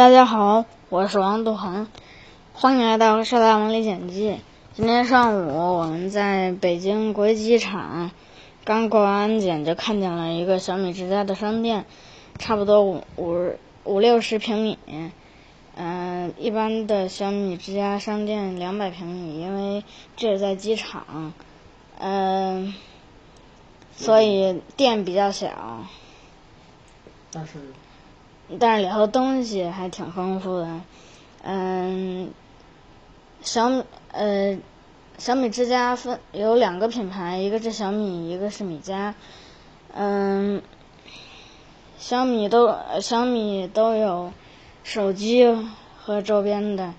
[0.00, 1.86] 大家好，我是王杜恒，
[2.54, 4.30] 欢迎来到《少大王历险记》。
[4.72, 8.10] 今天上午我们在北京国际机场
[8.64, 11.84] 刚过完安检，就看见了一个小米之家的商店，
[12.38, 13.52] 差不多五五
[13.84, 14.78] 五六十平米。
[15.76, 19.84] 嗯，一般的小米之家商店两百平米，因为
[20.16, 21.34] 这是在机场，
[21.98, 22.74] 嗯，
[23.94, 25.84] 所以店比较小。
[27.30, 27.58] 但是。
[28.58, 30.80] 但是里头东西还挺丰富的，
[31.42, 32.30] 嗯，
[33.42, 34.58] 小米呃，
[35.18, 39.14] 小米之家分有两个品牌，一个是小米，一个是米家，
[39.94, 40.62] 嗯，
[41.98, 44.32] 小米都小米都有
[44.82, 45.46] 手机
[45.98, 46.92] 和周边的，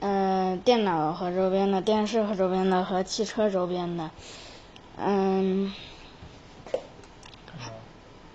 [0.00, 4.10] 嗯，电脑和周边的，电视和周边的和汽车周边的，
[4.96, 5.74] 嗯，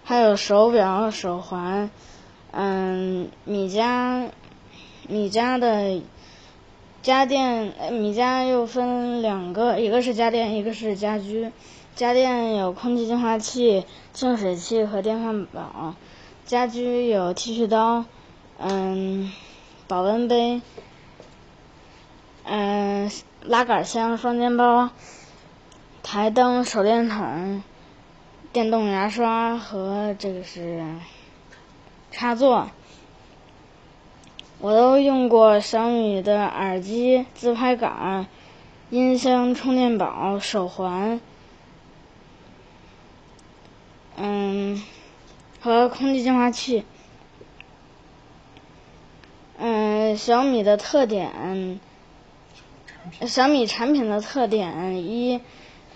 [0.04, 1.90] 还有手表、手环。
[2.52, 4.30] 嗯，米家，
[5.08, 6.02] 米家的
[7.02, 11.52] 家电，米家又分两个，一个是家电，一个是家居。
[11.96, 15.96] 家电有空气净化器、净水器和电饭煲。
[16.46, 18.04] 家居有剃须刀，
[18.58, 19.32] 嗯，
[19.88, 20.62] 保温杯，
[22.44, 23.10] 嗯，
[23.46, 24.90] 拉杆箱、双肩包、
[26.04, 27.64] 台灯、手电筒、
[28.52, 30.84] 电动牙刷和这个是。
[32.22, 32.70] 插座，
[34.60, 38.28] 我都用过小米的耳机、自拍杆、
[38.92, 41.20] 音箱、充电宝、手环，
[44.18, 44.84] 嗯，
[45.62, 46.86] 和空气净化器。
[49.58, 51.80] 嗯，小米的特点，
[53.26, 55.42] 小米产品的特点一，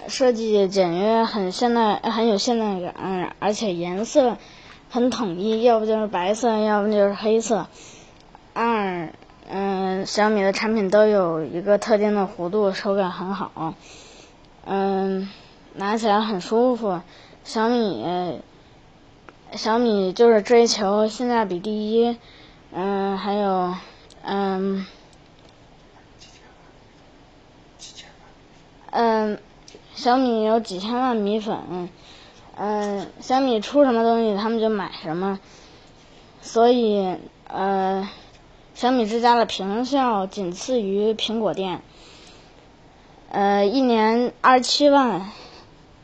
[0.08, 4.40] 设计简约，很现代，很有现代感，而且颜色。
[4.90, 7.68] 很统一，要不就是白色，要不就是黑色。
[8.54, 9.10] 二，
[9.50, 13.76] 嗯，小米的产品都有一个特定的弧度，手感很好。
[14.66, 15.30] 嗯，
[15.74, 17.02] 拿起来很舒服。
[17.44, 18.40] 小米，
[19.52, 22.18] 小米就是追求性价比第一。
[22.72, 23.76] 嗯，还有，
[24.24, 24.86] 嗯，
[28.92, 29.38] 嗯，
[29.94, 31.90] 小米有几千万米粉。
[32.58, 35.40] 嗯，小米出什么东西，他们就买什么，
[36.42, 37.18] 所以
[37.50, 38.08] 呃，
[38.74, 41.82] 小米之家的平效仅次于苹果店，
[43.30, 45.30] 呃，一年二十七万，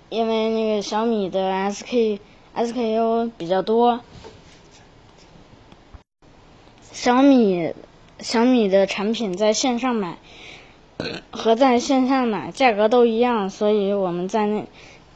[0.10, 2.20] 因为那个小米的 SK
[2.54, 4.02] SKU 比较多，
[6.92, 7.74] 小米
[8.20, 10.18] 小米的产品在线上买
[11.32, 14.66] 和在线下买价格都一样，所以我们在那。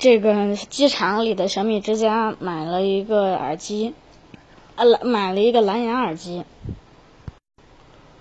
[0.05, 3.95] 这个机场里的小米之家买了一个耳机，
[4.75, 6.43] 呃，买了一个蓝牙耳机。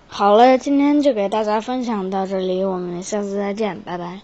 [0.07, 4.21] 好了，今天就给大家分享到这里，我们下次再见，拜拜。